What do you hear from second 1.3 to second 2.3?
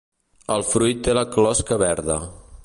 closca verda.